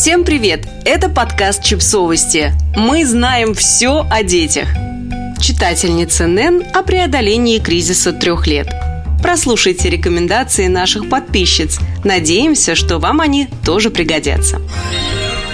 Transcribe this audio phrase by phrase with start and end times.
[0.00, 0.66] Всем привет!
[0.86, 2.54] Это подкаст «Чипсовости».
[2.74, 4.66] Мы знаем все о детях.
[5.38, 8.72] Читательница Нэн о преодолении кризиса трех лет.
[9.22, 11.80] Прослушайте рекомендации наших подписчиц.
[12.02, 14.62] Надеемся, что вам они тоже пригодятся.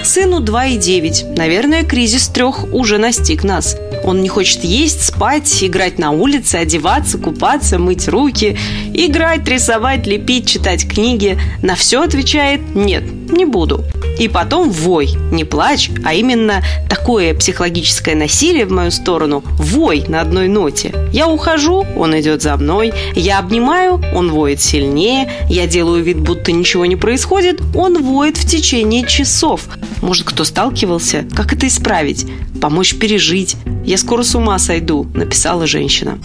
[0.05, 1.35] Сыну 2,9.
[1.35, 3.75] Наверное, кризис трех уже настиг нас.
[4.05, 8.57] Он не хочет есть, спать, играть на улице, одеваться, купаться, мыть руки,
[8.93, 11.37] играть, рисовать, лепить, читать книги.
[11.61, 13.83] На все отвечает «нет, не буду».
[14.19, 15.09] И потом вой.
[15.31, 19.43] Не плачь, а именно такое психологическое насилие в мою сторону.
[19.57, 20.93] Вой на одной ноте.
[21.11, 22.93] Я ухожу, он идет за мной.
[23.15, 25.31] Я обнимаю, он воет сильнее.
[25.49, 27.61] Я делаю вид, будто ничего не происходит.
[27.75, 29.67] Он воет в течение часов.
[30.01, 31.25] Может, кто сталкивался?
[31.35, 32.25] Как это исправить?
[32.61, 33.55] Помочь пережить?
[33.85, 36.19] Я скоро с ума сойду, написала женщина.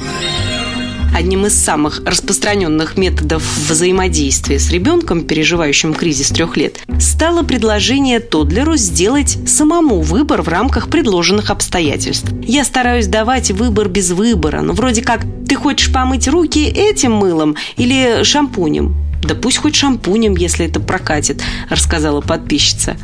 [1.15, 8.77] Одним из самых распространенных методов взаимодействия с ребенком, переживающим кризис трех лет, стало предложение Тодлеру
[8.77, 12.33] сделать самому выбор в рамках предложенных обстоятельств.
[12.43, 17.57] Я стараюсь давать выбор без выбора, ну вроде как «ты хочешь помыть руки этим мылом
[17.77, 22.97] или шампунем?» «Да пусть хоть шампунем, если это прокатит»,– рассказала подписчица.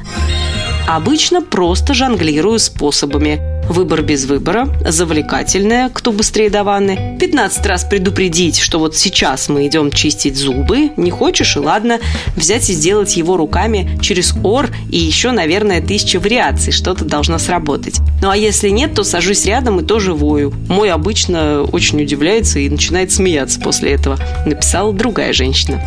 [0.88, 3.42] Обычно просто жонглирую способами.
[3.68, 9.66] Выбор без выбора, завлекательное, кто быстрее до ванны, 15 раз предупредить, что вот сейчас мы
[9.66, 11.98] идем чистить зубы, не хочешь и ладно,
[12.34, 18.00] взять и сделать его руками через ор и еще, наверное, тысяча вариаций, что-то должно сработать.
[18.22, 20.54] Ну а если нет, то сажусь рядом и тоже вою.
[20.70, 24.16] Мой обычно очень удивляется и начинает смеяться после этого,
[24.46, 25.84] написала другая женщина.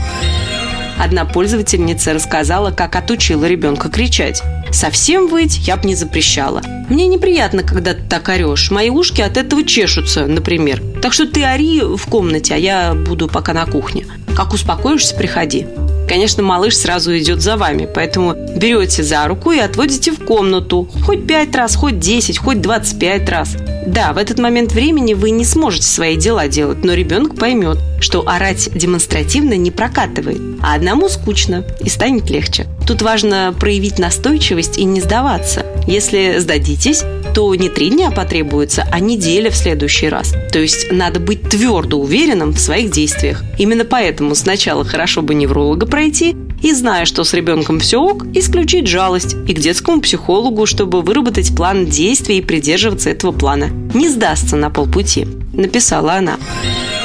[0.97, 4.41] Одна пользовательница рассказала, как отучила ребенка кричать.
[4.71, 6.61] Совсем выть я бы не запрещала.
[6.89, 8.71] Мне неприятно, когда ты так орешь.
[8.71, 10.81] Мои ушки от этого чешутся, например.
[11.01, 14.05] Так что ты ори в комнате, а я буду пока на кухне.
[14.35, 15.67] Как успокоишься, приходи.
[16.07, 20.89] Конечно, малыш сразу идет за вами, поэтому берете за руку и отводите в комнату.
[21.05, 23.55] Хоть пять раз, хоть десять, хоть двадцать пять раз.
[23.85, 28.27] Да, в этот момент времени вы не сможете свои дела делать, но ребенок поймет, что
[28.27, 32.67] орать демонстративно не прокатывает, а одному скучно и станет легче.
[32.87, 35.65] Тут важно проявить настойчивость и не сдаваться.
[35.87, 40.33] Если сдадитесь, то не три дня потребуется, а неделя в следующий раз.
[40.51, 43.43] То есть надо быть твердо уверенным в своих действиях.
[43.57, 48.87] Именно поэтому сначала хорошо бы невролога пройти, и, зная, что с ребенком все ок, исключить
[48.87, 53.69] жалость и к детскому психологу, чтобы выработать план действий и придерживаться этого плана.
[53.93, 56.37] Не сдастся на полпути, написала она.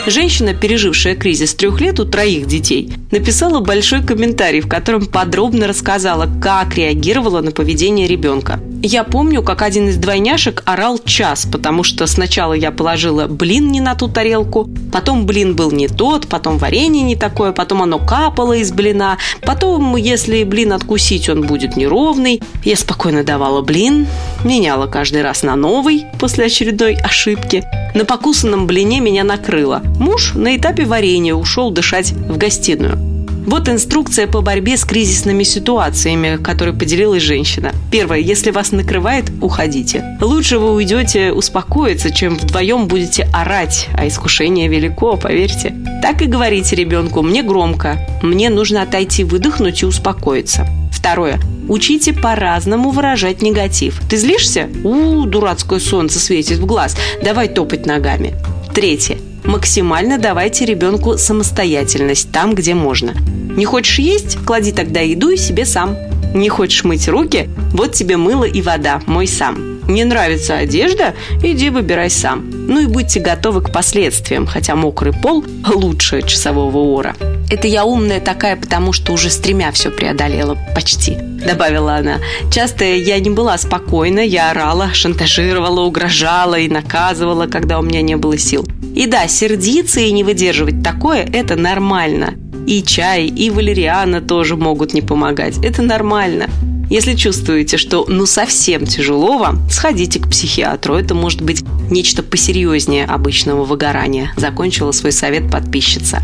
[0.07, 6.29] Женщина, пережившая кризис трех лет у троих детей, написала большой комментарий, в котором подробно рассказала,
[6.41, 8.61] как реагировала на поведение ребенка.
[8.83, 13.81] Я помню, как один из двойняшек орал час, потому что сначала я положила блин не
[13.81, 18.55] на ту тарелку, потом блин был не тот, потом варенье не такое, потом оно капало
[18.55, 22.41] из блина, потом, если блин откусить, он будет неровный.
[22.65, 24.07] Я спокойно давала блин,
[24.43, 27.63] меняла каждый раз на новый после очередной ошибки.
[27.95, 29.83] На покусанном блине меня накрыло.
[29.99, 33.16] Муж на этапе варенья ушел дышать в гостиную.
[33.47, 37.73] Вот инструкция по борьбе с кризисными ситуациями, которой поделилась женщина.
[37.93, 38.19] Первое.
[38.19, 40.19] Если вас накрывает, уходите.
[40.21, 45.75] Лучше вы уйдете успокоиться, чем вдвоем будете орать, а искушение велико, поверьте.
[46.03, 50.67] Так и говорите ребенку «мне громко», «мне нужно отойти, выдохнуть и успокоиться».
[50.91, 51.39] Второе.
[51.69, 54.01] Учите по-разному выражать негатив.
[54.09, 54.69] Ты злишься?
[54.83, 56.97] У, дурацкое солнце светит в глаз.
[57.23, 58.35] Давай топать ногами.
[58.75, 59.19] Третье.
[59.47, 63.15] Максимально давайте ребенку самостоятельность там, где можно.
[63.57, 64.39] Не хочешь есть?
[64.45, 65.97] Клади тогда еду и себе сам.
[66.35, 67.49] Не хочешь мыть руки?
[67.73, 69.77] Вот тебе мыло и вода, мой сам.
[69.89, 71.15] Не нравится одежда?
[71.43, 72.51] Иди выбирай сам.
[72.51, 77.15] Ну и будьте готовы к последствиям, хотя мокрый пол лучше часового ора.
[77.49, 80.59] Это я умная такая, потому что уже с тремя все преодолела.
[80.75, 82.19] Почти, добавила она.
[82.51, 88.17] Часто я не была спокойна, я орала, шантажировала, угрожала и наказывала, когда у меня не
[88.17, 88.67] было сил.
[88.97, 92.35] И да, сердиться и не выдерживать такое– это нормально.
[92.67, 95.59] И чай, и валериана тоже могут не помогать.
[95.63, 96.49] Это нормально.
[96.89, 100.95] Если чувствуете, что ну совсем тяжело вам, сходите к психиатру.
[100.95, 104.33] Это может быть нечто посерьезнее обычного выгорания.
[104.37, 106.23] Закончила свой совет подписчица.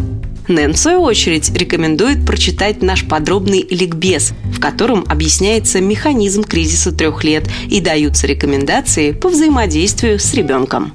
[0.49, 7.23] Нэн, в свою очередь, рекомендует прочитать наш подробный ликбез, в котором объясняется механизм кризиса трех
[7.23, 10.95] лет и даются рекомендации по взаимодействию с ребенком.